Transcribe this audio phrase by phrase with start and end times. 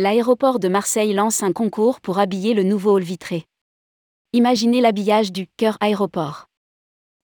[0.00, 3.46] L'aéroport de Marseille lance un concours pour habiller le nouveau hall vitré.
[4.32, 6.46] Imaginez l'habillage du cœur aéroport.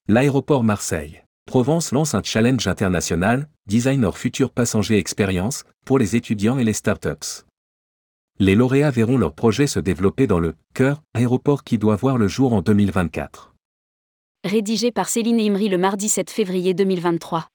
[0.09, 1.23] L'aéroport Marseille.
[1.47, 7.45] Provence lance un challenge international, Designer Future Passenger Experience, pour les étudiants et les startups.
[8.41, 12.27] Les lauréats verront leur projet se développer dans le cœur aéroport qui doit voir le
[12.27, 13.55] jour en 2024.
[14.43, 17.47] Rédigé par Céline Imri le mardi 7 février 2023.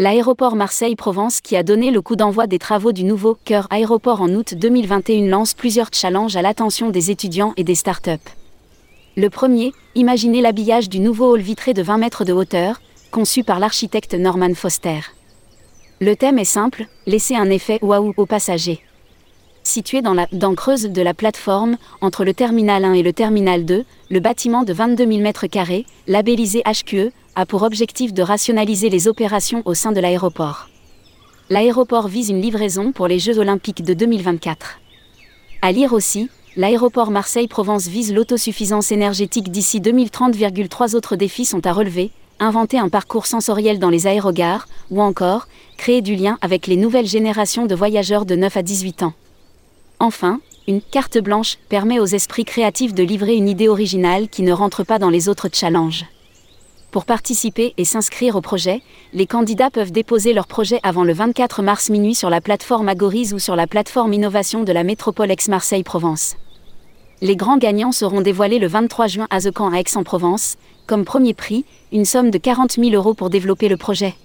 [0.00, 4.30] L'aéroport Marseille-Provence qui a donné le coup d'envoi des travaux du nouveau cœur aéroport en
[4.30, 8.30] août 2021 lance plusieurs challenges à l'attention des étudiants et des startups.
[9.18, 13.58] Le premier, imaginez l'habillage du nouveau hall vitré de 20 mètres de hauteur, conçu par
[13.58, 15.00] l'architecte Norman Foster.
[16.00, 18.80] Le thème est simple, laisser un effet waouh aux passagers.
[19.64, 23.66] Situé dans la dent creuse de la plateforme, entre le terminal 1 et le terminal
[23.66, 29.08] 2, le bâtiment de 22 000 m2, labellisé HQE, a pour objectif de rationaliser les
[29.08, 30.68] opérations au sein de l'aéroport.
[31.48, 34.78] L'aéroport vise une livraison pour les Jeux olympiques de 2024.
[35.62, 40.36] À lire aussi, l'aéroport Marseille-Provence vise l'autosuffisance énergétique d'ici 2030.
[40.68, 45.48] Trois autres défis sont à relever, inventer un parcours sensoriel dans les aérogares, ou encore,
[45.78, 49.14] créer du lien avec les nouvelles générations de voyageurs de 9 à 18 ans.
[49.98, 54.52] Enfin, une carte blanche permet aux esprits créatifs de livrer une idée originale qui ne
[54.52, 56.04] rentre pas dans les autres challenges.
[56.90, 61.62] Pour participer et s'inscrire au projet, les candidats peuvent déposer leur projet avant le 24
[61.62, 66.34] mars minuit sur la plateforme Agorise ou sur la plateforme Innovation de la métropole Aix-Marseille-Provence.
[67.20, 70.56] Les grands gagnants seront dévoilés le 23 juin à The Camp à Aix-en-Provence,
[70.88, 74.16] comme premier prix, une somme de 40 000 euros pour développer le projet.